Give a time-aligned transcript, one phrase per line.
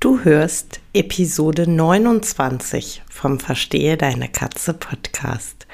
[0.00, 5.66] Du hörst Episode 29 vom Verstehe deine Katze Podcast,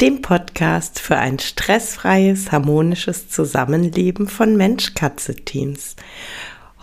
[0.00, 5.96] dem Podcast für ein stressfreies, harmonisches Zusammenleben von Mensch-Katze-Teams.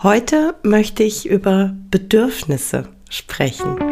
[0.04, 3.91] Heute möchte ich über Bedürfnisse sprechen.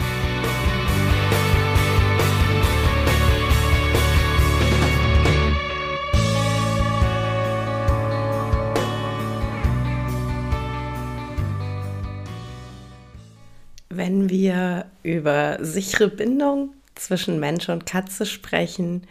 [13.93, 19.05] Wenn wir über sichere Bindung zwischen Mensch und Katze sprechen,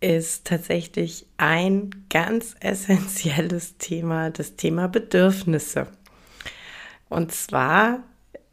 [0.00, 5.86] ist tatsächlich ein ganz essentielles Thema das Thema Bedürfnisse.
[7.08, 8.02] Und zwar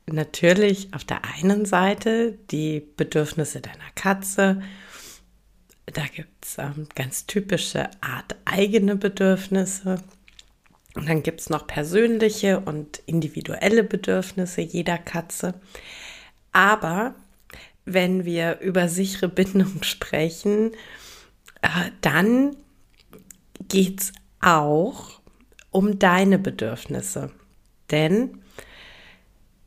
[0.06, 4.62] natürlich auf der einen Seite die Bedürfnisse deiner Katze.
[5.88, 10.02] Da gibt es ähm, ganz typische Art eigene Bedürfnisse.
[10.96, 15.54] Und dann gibt es noch persönliche und individuelle Bedürfnisse jeder Katze.
[16.52, 17.16] Aber
[17.86, 20.74] wenn wir über sichere Bindung sprechen,
[21.62, 22.56] äh, dann
[23.68, 25.20] geht es auch
[25.72, 27.32] um deine Bedürfnisse.
[27.92, 28.42] Denn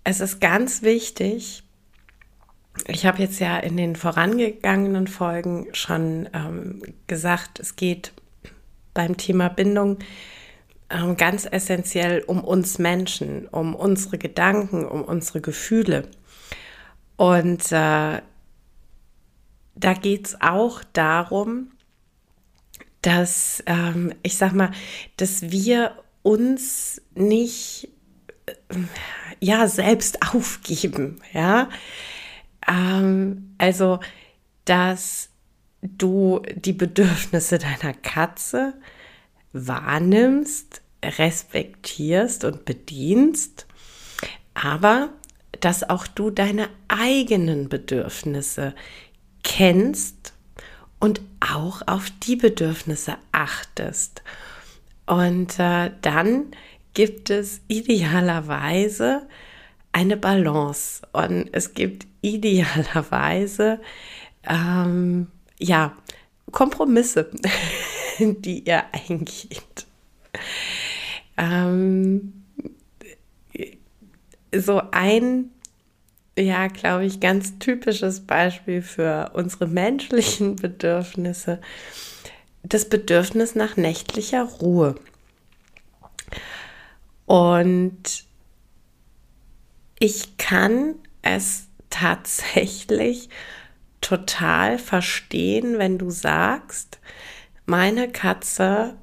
[0.05, 1.63] es ist ganz wichtig,
[2.87, 8.13] ich habe jetzt ja in den vorangegangenen Folgen schon ähm, gesagt, es geht
[8.95, 9.99] beim Thema Bindung
[11.17, 16.09] ganz essentiell um uns Menschen, um unsere Gedanken, um unsere Gefühle.
[17.17, 18.21] Und äh,
[19.75, 21.71] da geht es auch darum,
[23.01, 24.71] dass, ähm, ich sag mal,
[25.17, 27.89] dass wir uns nicht
[28.47, 28.53] äh,
[29.41, 31.69] ja selbst aufgeben, ja.
[32.69, 33.99] Ähm, also,
[34.65, 35.31] dass
[35.83, 38.75] du die Bedürfnisse deiner Katze
[39.53, 43.67] wahrnimmst, respektierst und bedienst,
[44.55, 45.11] aber
[45.61, 48.75] dass auch du deine eigenen Bedürfnisse
[49.43, 50.33] kennst
[50.99, 54.23] und auch auf die Bedürfnisse achtest.
[55.07, 56.53] Und äh, dann
[56.95, 59.27] gibt es idealerweise
[59.93, 63.81] eine Balance und es gibt idealerweise
[64.49, 65.97] ähm, ja
[66.51, 67.31] Kompromisse,
[68.23, 69.87] die ihr eingeht.
[71.37, 72.45] Ähm,
[74.55, 75.51] so ein,
[76.39, 81.61] ja, glaube ich, ganz typisches Beispiel für unsere menschlichen Bedürfnisse,
[82.63, 84.95] das Bedürfnis nach nächtlicher Ruhe.
[87.27, 88.25] Und
[89.99, 93.29] ich kann es tatsächlich
[94.01, 96.99] total verstehen, wenn du sagst,
[97.67, 98.95] meine Katze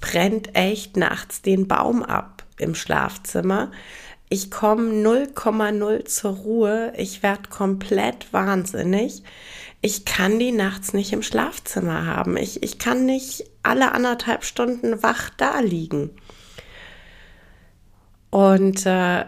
[0.00, 3.70] brennt echt nachts den Baum ab im Schlafzimmer.
[4.28, 6.92] Ich komme 0,0 zur Ruhe.
[6.96, 9.22] Ich werde komplett wahnsinnig.
[9.80, 12.36] Ich kann die nachts nicht im Schlafzimmer haben.
[12.36, 16.10] Ich, ich kann nicht alle anderthalb Stunden wach da liegen.
[18.30, 19.24] Und äh,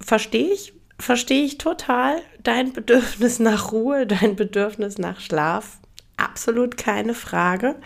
[0.00, 5.78] verstehe ich, verstehe ich total dein Bedürfnis nach Ruhe, dein Bedürfnis nach Schlaf.
[6.18, 7.76] Absolut keine Frage.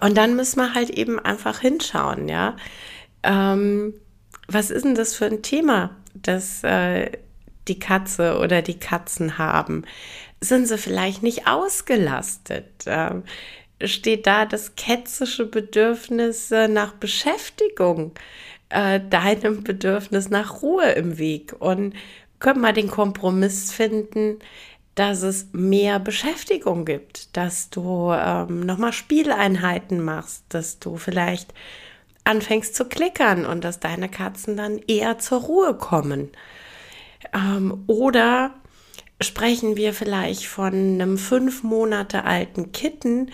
[0.00, 2.56] Und dann müssen wir halt eben einfach hinschauen, ja.
[3.22, 3.94] Ähm,
[4.48, 7.10] was ist denn das für ein Thema, das äh,
[7.68, 9.84] die Katze oder die Katzen haben?
[10.40, 12.84] Sind sie vielleicht nicht ausgelastet?
[12.86, 13.24] Ähm,
[13.84, 18.12] steht da das ketzische Bedürfnis äh, nach Beschäftigung,
[18.70, 21.54] äh, deinem Bedürfnis nach Ruhe im Weg?
[21.58, 21.94] Und
[22.38, 24.38] können wir den Kompromiss finden,
[24.94, 31.54] dass es mehr Beschäftigung gibt, dass du ähm, nochmal Spieleinheiten machst, dass du vielleicht
[32.24, 36.30] anfängst zu klickern und dass deine Katzen dann eher zur Ruhe kommen.
[37.32, 38.54] Ähm, oder
[39.20, 43.30] sprechen wir vielleicht von einem fünf Monate alten Kitten,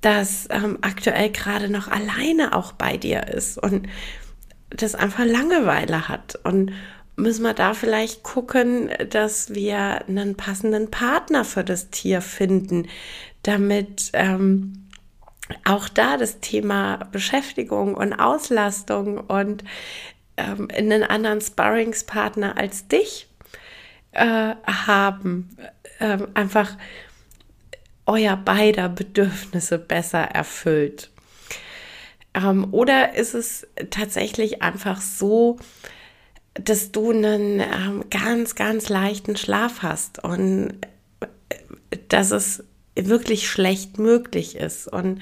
[0.00, 3.88] das ähm, aktuell gerade noch alleine auch bei dir ist und
[4.70, 6.38] das einfach Langeweile hat.
[6.44, 6.72] Und
[7.16, 12.88] müssen wir da vielleicht gucken, dass wir einen passenden Partner für das Tier finden,
[13.42, 14.88] damit ähm,
[15.64, 19.64] auch da das Thema Beschäftigung und Auslastung und
[20.36, 23.28] ähm, einen anderen Sparringspartner als dich
[24.12, 25.56] äh, haben,
[25.98, 26.76] äh, einfach
[28.06, 31.10] euer beider Bedürfnisse besser erfüllt.
[32.34, 35.58] Ähm, oder ist es tatsächlich einfach so,
[36.60, 40.74] dass du einen ähm, ganz, ganz leichten Schlaf hast und
[41.20, 42.64] äh, dass es
[42.94, 44.88] wirklich schlecht möglich ist.
[44.88, 45.20] Und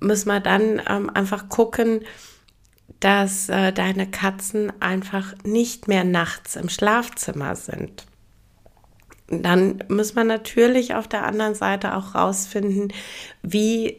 [0.00, 2.00] müssen wir dann ähm, einfach gucken,
[3.00, 8.06] dass äh, deine Katzen einfach nicht mehr nachts im Schlafzimmer sind.
[9.28, 12.92] Dann muss man natürlich auf der anderen Seite auch rausfinden,
[13.42, 13.96] wie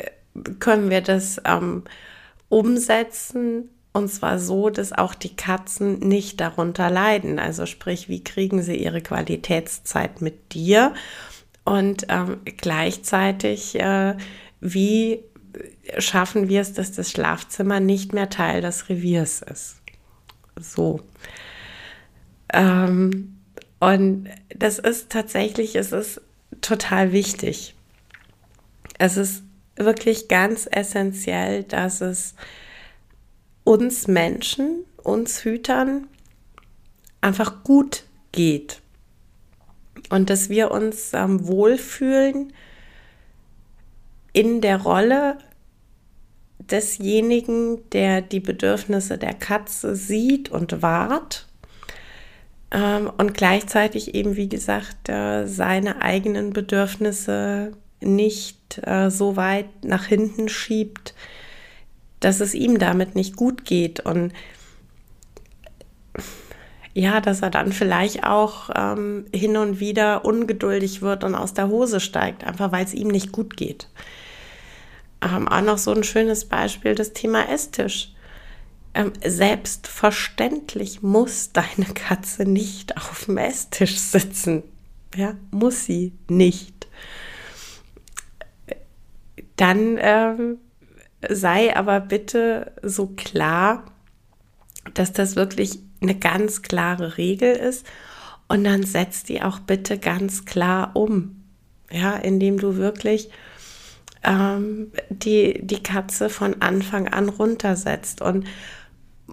[0.59, 1.83] können wir das ähm,
[2.49, 7.39] umsetzen, und zwar so, dass auch die Katzen nicht darunter leiden.
[7.39, 10.93] Also sprich, wie kriegen sie ihre Qualitätszeit mit dir?
[11.65, 14.15] Und ähm, gleichzeitig, äh,
[14.61, 15.19] wie
[15.97, 19.81] schaffen wir es, dass das Schlafzimmer nicht mehr Teil des Reviers ist?
[20.57, 21.01] So.
[22.53, 23.37] Ähm,
[23.79, 26.21] und das ist tatsächlich, es ist
[26.61, 27.75] total wichtig.
[28.99, 29.43] Es ist
[29.75, 32.35] wirklich ganz essentiell, dass es
[33.71, 36.07] uns Menschen, uns Hütern
[37.21, 38.03] einfach gut
[38.33, 38.81] geht.
[40.09, 42.51] Und dass wir uns ähm, wohlfühlen
[44.33, 45.37] in der Rolle
[46.59, 51.47] desjenigen, der die Bedürfnisse der Katze sieht und wahrt.
[52.71, 57.71] Ähm, und gleichzeitig eben, wie gesagt, äh, seine eigenen Bedürfnisse
[58.01, 61.13] nicht äh, so weit nach hinten schiebt,
[62.21, 64.31] dass es ihm damit nicht gut geht und
[66.93, 71.69] ja, dass er dann vielleicht auch ähm, hin und wieder ungeduldig wird und aus der
[71.69, 73.87] Hose steigt, einfach weil es ihm nicht gut geht.
[75.21, 78.13] Ähm, auch noch so ein schönes Beispiel, das Thema Esstisch.
[78.93, 84.63] Ähm, selbstverständlich muss deine Katze nicht auf dem Esstisch sitzen.
[85.15, 86.87] Ja, muss sie nicht.
[89.55, 90.57] Dann ähm,
[91.29, 93.85] sei aber bitte so klar,
[94.93, 97.85] dass das wirklich eine ganz klare Regel ist
[98.47, 101.37] und dann setz die auch bitte ganz klar um.
[101.91, 103.29] Ja, indem du wirklich
[104.23, 108.45] ähm, die, die Katze von Anfang an runtersetzt und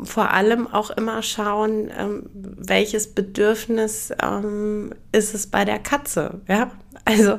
[0.02, 6.40] vor allem auch immer schauen, ähm, welches Bedürfnis ähm, ist es bei der Katze.
[6.48, 6.70] Ja,
[7.04, 7.38] also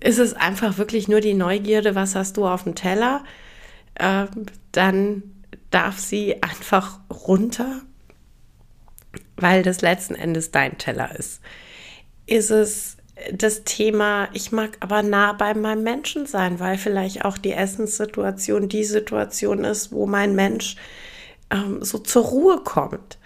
[0.00, 3.22] ist es einfach wirklich nur die Neugierde, was hast du auf dem Teller?
[3.94, 4.26] Äh,
[4.72, 5.22] dann
[5.70, 7.82] darf sie einfach runter,
[9.36, 11.40] weil das letzten Endes dein Teller ist.
[12.26, 12.96] Ist es
[13.32, 18.68] das Thema, ich mag aber nah bei meinem Menschen sein, weil vielleicht auch die Essenssituation
[18.68, 20.76] die Situation ist, wo mein Mensch
[21.50, 23.18] ähm, so zur Ruhe kommt.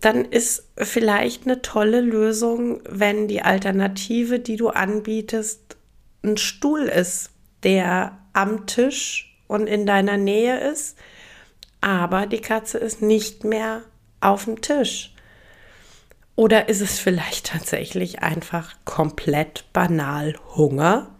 [0.00, 5.76] Dann ist vielleicht eine tolle Lösung, wenn die Alternative, die du anbietest,
[6.22, 7.30] ein Stuhl ist,
[7.64, 10.96] der am Tisch und in deiner Nähe ist,
[11.80, 13.82] aber die Katze ist nicht mehr
[14.20, 15.12] auf dem Tisch.
[16.36, 21.16] Oder ist es vielleicht tatsächlich einfach komplett banal Hunger?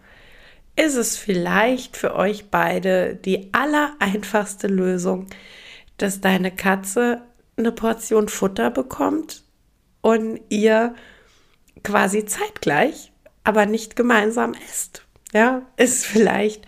[0.76, 5.26] Ist es vielleicht für euch beide die allereinfachste Lösung,
[5.96, 7.22] dass deine Katze
[7.56, 9.42] eine Portion Futter bekommt
[10.02, 10.94] und ihr
[11.82, 13.10] quasi zeitgleich,
[13.42, 15.02] aber nicht gemeinsam esst?
[15.32, 16.64] Ja, ist vielleicht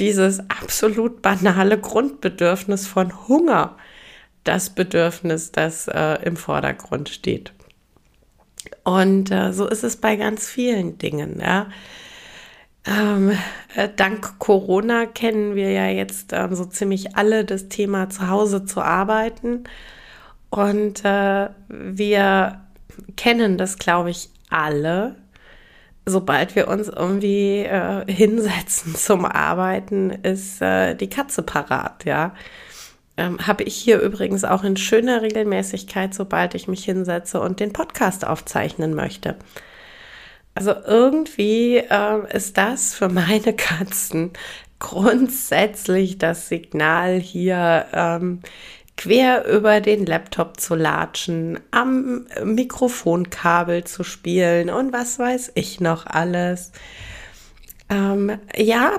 [0.00, 3.76] dieses absolut banale Grundbedürfnis von Hunger
[4.44, 7.52] das Bedürfnis, das äh, im Vordergrund steht.
[8.84, 11.40] Und äh, so ist es bei ganz vielen Dingen.
[11.40, 11.68] Ja.
[12.86, 13.32] Ähm,
[13.76, 18.64] äh, dank Corona kennen wir ja jetzt ähm, so ziemlich alle das Thema zu Hause
[18.64, 19.64] zu arbeiten.
[20.48, 22.60] Und äh, wir
[23.16, 25.16] kennen das, glaube ich, alle,
[26.06, 32.34] sobald wir uns irgendwie äh, hinsetzen zum Arbeiten, ist äh, die Katze parat, ja.
[33.16, 37.72] Ähm, Habe ich hier übrigens auch in schöner Regelmäßigkeit, sobald ich mich hinsetze und den
[37.72, 39.36] Podcast aufzeichnen möchte.
[40.54, 44.32] Also irgendwie äh, ist das für meine Katzen
[44.80, 48.40] grundsätzlich das Signal hier, ähm,
[49.00, 56.04] quer über den Laptop zu latschen, am Mikrofonkabel zu spielen und was weiß ich noch
[56.04, 56.72] alles.
[57.88, 58.98] Ähm, ja,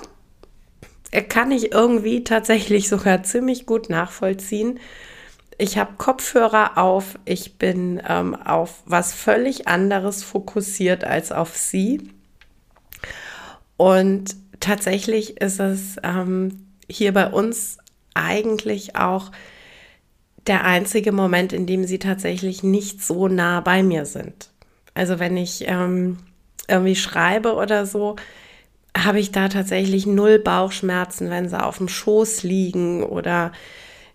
[1.29, 4.79] kann ich irgendwie tatsächlich sogar ziemlich gut nachvollziehen.
[5.59, 12.09] ich habe Kopfhörer auf, ich bin ähm, auf was völlig anderes fokussiert als auf sie.
[13.77, 17.77] Und tatsächlich ist es ähm, hier bei uns
[18.15, 19.31] eigentlich auch
[20.47, 24.49] der einzige Moment, in dem sie tatsächlich nicht so nah bei mir sind.
[24.93, 26.17] Also wenn ich ähm,
[26.67, 28.15] irgendwie schreibe oder so,
[28.97, 33.51] habe ich da tatsächlich null Bauchschmerzen, wenn sie auf dem Schoß liegen oder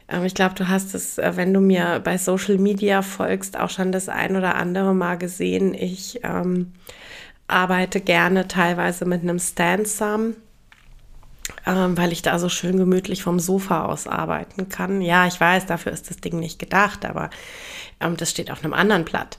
[0.09, 3.71] ähm, ich glaube, du hast es, äh, wenn du mir bei Social Media folgst, auch
[3.71, 5.75] schon das ein oder andere Mal gesehen.
[5.75, 6.73] Ich ähm,
[7.49, 10.35] arbeite gerne teilweise mit einem Stand-Sum,
[11.67, 15.03] ähm, weil ich da so schön gemütlich vom Sofa aus arbeiten kann.
[15.03, 17.31] Ja, ich weiß, dafür ist das Ding nicht gedacht, aber
[18.01, 19.39] ähm, das steht auf einem anderen Blatt.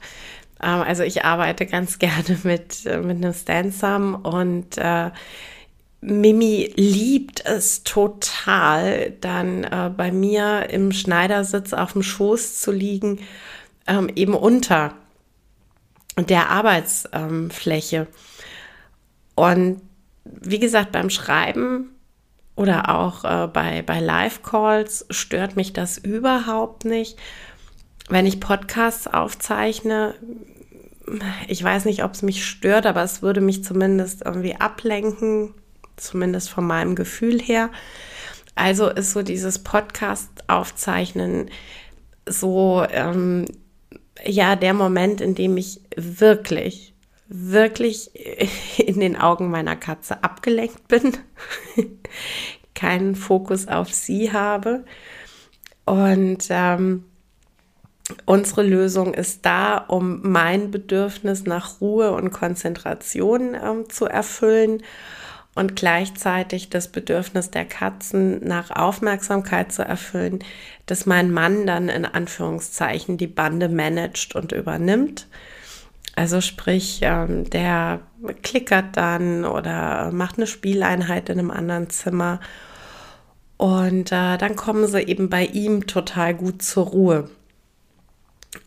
[0.62, 5.12] Ähm, also ich arbeite ganz gerne mit, äh, mit einem Stand-Sum und äh,
[6.02, 13.20] Mimi liebt es total, dann äh, bei mir im Schneidersitz auf dem Schoß zu liegen,
[13.88, 14.94] ähm, eben unter
[16.18, 17.98] der Arbeitsfläche.
[17.98, 18.08] Ähm,
[19.36, 19.82] und
[20.26, 21.97] wie gesagt, beim Schreiben
[22.58, 27.18] oder auch äh, bei, bei Live-Calls stört mich das überhaupt nicht.
[28.10, 30.16] Wenn ich Podcasts aufzeichne,
[31.48, 35.54] ich weiß nicht, ob es mich stört, aber es würde mich zumindest irgendwie ablenken,
[35.96, 37.70] zumindest von meinem Gefühl her.
[38.56, 41.50] Also ist so dieses Podcast aufzeichnen
[42.28, 43.46] so, ähm,
[44.26, 46.94] ja, der Moment, in dem ich wirklich,
[47.28, 48.12] wirklich
[48.78, 51.18] in den Augen meiner Katze abgelenkt bin,
[52.76, 54.86] keinen Fokus auf sie habe.
[55.86, 57.06] Und ähm,
[58.26, 64.84] unsere Lösung ist da, um mein Bedürfnis nach Ruhe und Konzentration ähm, zu erfüllen
[65.56, 70.40] und gleichzeitig das Bedürfnis der Katzen nach Aufmerksamkeit zu erfüllen,
[70.86, 75.28] dass mein Mann dann in Anführungszeichen die Bande managt und übernimmt.
[76.18, 78.00] Also sprich, ähm, der
[78.42, 82.40] klickert dann oder macht eine Spieleinheit in einem anderen Zimmer
[83.58, 87.30] und äh, dann kommen sie eben bei ihm total gut zur Ruhe.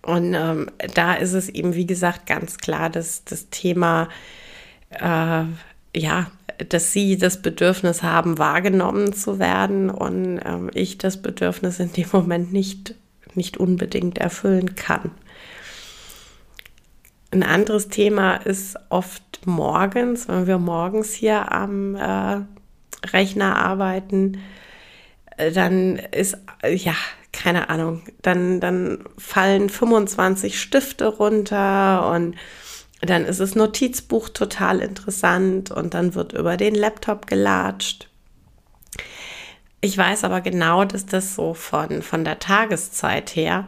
[0.03, 4.09] Und ähm, da ist es eben, wie gesagt, ganz klar, dass das Thema
[4.91, 5.43] äh,
[5.97, 6.31] ja,
[6.69, 12.07] dass sie das Bedürfnis haben, wahrgenommen zu werden und ähm, ich das Bedürfnis in dem
[12.13, 12.95] Moment nicht,
[13.35, 15.11] nicht unbedingt erfüllen kann.
[17.33, 22.41] Ein anderes Thema ist oft morgens, wenn wir morgens hier am äh,
[23.13, 24.41] Rechner arbeiten,
[25.37, 26.37] äh, dann ist,
[26.69, 26.95] ja,
[27.33, 32.35] keine Ahnung, dann, dann fallen 25 Stifte runter und
[33.01, 38.09] dann ist das Notizbuch total interessant und dann wird über den Laptop gelatscht.
[39.81, 43.67] Ich weiß aber genau, dass das so von, von der Tageszeit her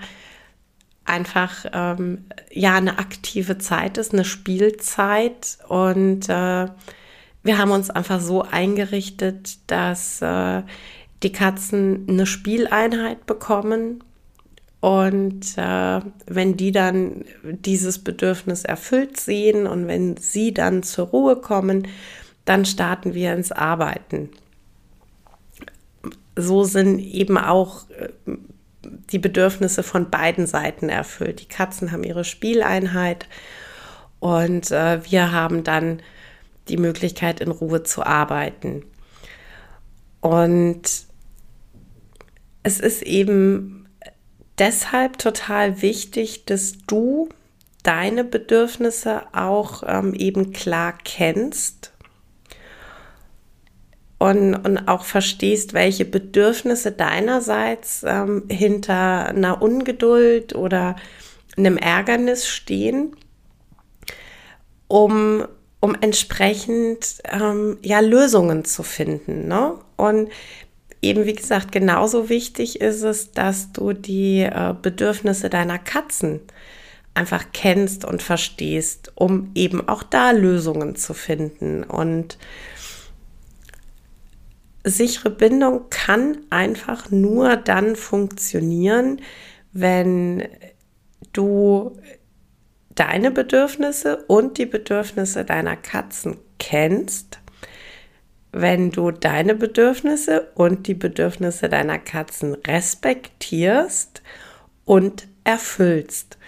[1.04, 6.66] einfach ähm, ja eine aktive Zeit ist, eine Spielzeit und äh,
[7.44, 10.62] wir haben uns einfach so eingerichtet, dass äh,
[11.22, 14.04] die Katzen eine Spieleinheit bekommen
[14.80, 21.36] und äh, wenn die dann dieses Bedürfnis erfüllt sehen und wenn sie dann zur Ruhe
[21.36, 21.86] kommen,
[22.44, 24.30] dann starten wir ins Arbeiten.
[26.34, 28.08] So sind eben auch äh,
[28.84, 31.40] die Bedürfnisse von beiden Seiten erfüllt.
[31.40, 33.26] Die Katzen haben ihre Spieleinheit
[34.20, 36.00] und äh, wir haben dann
[36.68, 38.84] die Möglichkeit, in Ruhe zu arbeiten.
[40.20, 40.82] Und
[42.62, 43.88] es ist eben
[44.58, 47.28] deshalb total wichtig, dass du
[47.82, 51.81] deine Bedürfnisse auch ähm, eben klar kennst
[54.22, 60.94] und, und auch verstehst, welche Bedürfnisse deinerseits ähm, hinter einer Ungeduld oder
[61.56, 63.16] einem Ärgernis stehen,
[64.86, 65.44] um,
[65.80, 69.48] um entsprechend ähm, ja, Lösungen zu finden.
[69.48, 69.74] Ne?
[69.96, 70.30] Und
[71.02, 76.38] eben, wie gesagt, genauso wichtig ist es, dass du die äh, Bedürfnisse deiner Katzen
[77.12, 81.82] einfach kennst und verstehst, um eben auch da Lösungen zu finden.
[81.82, 82.38] Und
[84.84, 89.20] sichere Bindung kann einfach nur dann funktionieren,
[89.72, 90.48] wenn
[91.32, 91.98] du
[92.94, 97.38] deine Bedürfnisse und die Bedürfnisse deiner Katzen kennst
[98.52, 104.22] wenn du deine Bedürfnisse und die Bedürfnisse deiner Katzen respektierst
[104.84, 106.38] und erfüllst.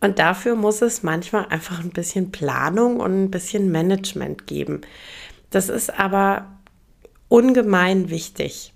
[0.00, 4.80] Und dafür muss es manchmal einfach ein bisschen Planung und ein bisschen Management geben.
[5.50, 6.57] Das ist aber
[7.28, 8.72] ungemein wichtig.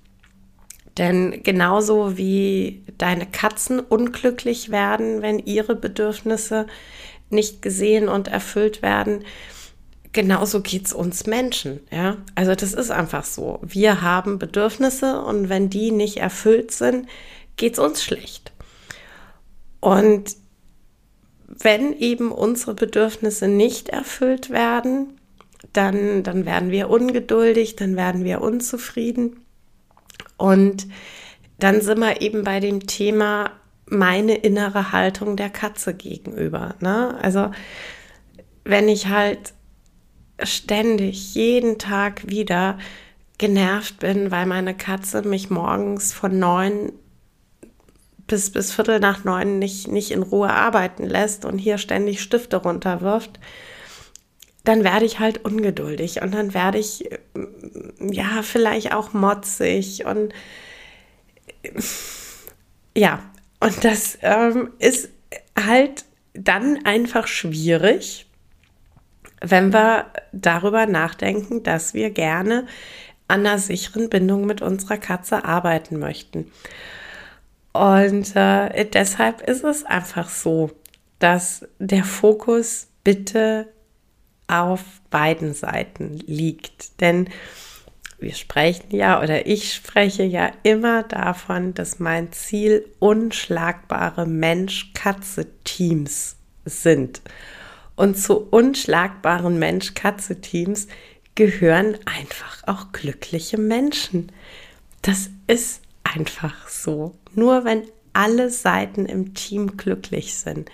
[0.99, 6.67] Denn genauso wie deine Katzen unglücklich werden, wenn ihre Bedürfnisse
[7.31, 9.25] nicht gesehen und erfüllt werden,
[10.13, 11.81] genauso geht es uns Menschen.
[11.91, 12.19] Ja?
[12.35, 13.59] Also das ist einfach so.
[13.63, 17.09] Wir haben Bedürfnisse und wenn die nicht erfüllt sind,
[17.57, 18.53] geht es uns schlecht.
[19.81, 20.37] Und
[21.49, 25.19] wenn eben unsere Bedürfnisse nicht erfüllt werden,
[25.73, 29.45] dann, dann werden wir ungeduldig, dann werden wir unzufrieden.
[30.37, 30.87] Und
[31.59, 33.51] dann sind wir eben bei dem Thema
[33.87, 36.75] meine innere Haltung der Katze gegenüber.
[36.81, 37.17] Ne?
[37.23, 37.51] Also
[38.65, 39.53] wenn ich halt
[40.43, 42.79] ständig, jeden Tag wieder
[43.39, 46.93] genervt bin, weil meine Katze mich morgens von neun
[48.27, 52.57] bis, bis Viertel nach neun nicht, nicht in Ruhe arbeiten lässt und hier ständig Stifte
[52.57, 53.39] runterwirft,
[54.65, 57.09] dann werde ich halt ungeduldig und dann werde ich
[58.01, 60.33] ja vielleicht auch motzig und
[62.97, 63.23] ja,
[63.61, 65.09] und das ähm, ist
[65.59, 66.05] halt
[66.35, 68.27] dann einfach schwierig,
[69.41, 72.67] wenn wir darüber nachdenken, dass wir gerne
[73.29, 76.51] an einer sicheren Bindung mit unserer Katze arbeiten möchten.
[77.73, 80.71] Und äh, deshalb ist es einfach so,
[81.19, 83.69] dass der Fokus bitte
[84.53, 87.01] auf beiden Seiten liegt.
[87.01, 87.31] Denn
[88.19, 97.21] wir sprechen ja oder ich spreche ja immer davon, dass mein Ziel unschlagbare Mensch-Katze-Teams sind.
[97.97, 100.87] Und zu unschlagbaren Mensch-Katze-Teams
[101.35, 104.31] gehören einfach auch glückliche Menschen.
[105.01, 107.17] Das ist einfach so.
[107.35, 110.71] Nur wenn alle Seiten im Team glücklich sind,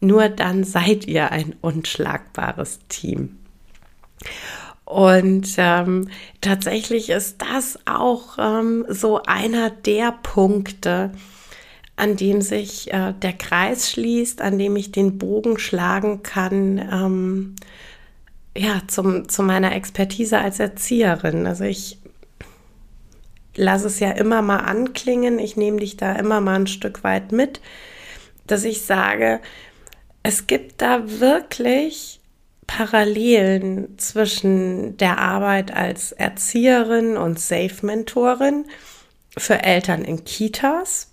[0.00, 3.38] nur dann seid ihr ein unschlagbares Team.
[4.84, 6.08] Und ähm,
[6.40, 11.10] tatsächlich ist das auch ähm, so einer der Punkte,
[11.96, 17.56] an dem sich äh, der Kreis schließt, an dem ich den Bogen schlagen kann, ähm,
[18.56, 21.46] ja, zum, zu meiner Expertise als Erzieherin.
[21.46, 21.98] Also ich
[23.54, 27.32] lass es ja immer mal anklingen, ich nehme dich da immer mal ein Stück weit
[27.32, 27.60] mit,
[28.46, 29.40] dass ich sage,
[30.22, 32.20] es gibt da wirklich
[32.66, 38.66] Parallelen zwischen der Arbeit als Erzieherin und Safe-Mentorin
[39.36, 41.08] für Eltern in Kitas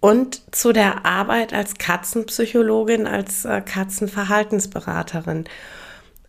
[0.00, 5.44] und zu der Arbeit als Katzenpsychologin, als äh, Katzenverhaltensberaterin.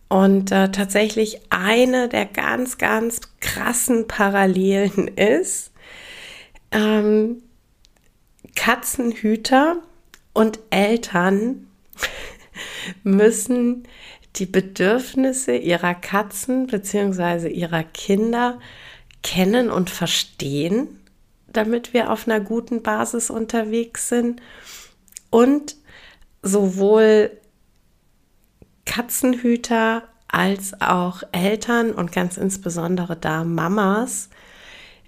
[0.08, 5.72] Und äh, tatsächlich eine der ganz, ganz krassen Parallelen ist,
[6.70, 7.42] ähm,
[8.54, 9.76] Katzenhüter
[10.32, 11.66] und Eltern
[13.02, 13.86] müssen
[14.36, 17.48] die Bedürfnisse ihrer Katzen bzw.
[17.48, 18.58] ihrer Kinder
[19.22, 21.00] kennen und verstehen,
[21.48, 24.40] damit wir auf einer guten Basis unterwegs sind.
[25.30, 25.76] Und
[26.42, 27.30] sowohl
[28.84, 34.30] Katzenhüter als auch Eltern und ganz insbesondere da Mamas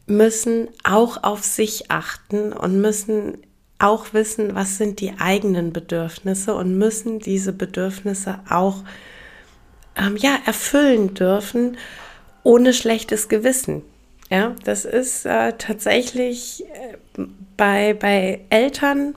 [0.07, 3.39] müssen auch auf sich achten und müssen
[3.79, 8.85] auch wissen, was sind die eigenen Bedürfnisse und müssen diese Bedürfnisse auch
[9.97, 11.77] ähm, ja, erfüllen dürfen,
[12.43, 13.83] ohne schlechtes Gewissen.
[14.31, 17.23] Ja, das ist äh, tatsächlich äh,
[17.57, 19.15] bei, bei Eltern,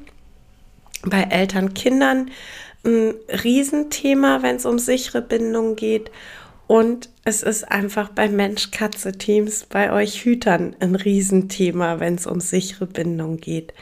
[1.04, 2.32] bei Elternkindern
[2.84, 6.12] ein Riesenthema, wenn es um sichere Bindung geht.
[6.67, 12.86] Und es ist einfach bei Mensch-Katze-Teams, bei euch Hütern ein Riesenthema, wenn es um sichere
[12.86, 13.74] Bindung geht.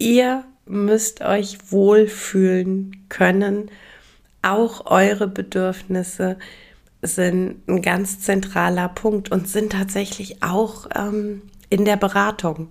[0.00, 3.70] Ihr müsst euch wohlfühlen können.
[4.40, 6.38] Auch eure Bedürfnisse
[7.02, 12.70] sind ein ganz zentraler Punkt und sind tatsächlich auch ähm, in der Beratung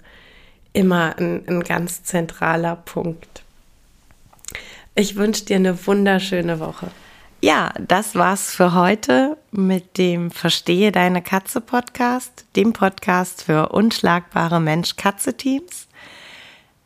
[0.74, 3.44] immer ein, ein ganz zentraler Punkt.
[4.96, 6.88] Ich wünsche dir eine wunderschöne Woche.
[7.42, 14.60] Ja, das war's für heute mit dem Verstehe deine Katze Podcast, dem Podcast für unschlagbare
[14.60, 15.89] Mensch-Katze-Teams.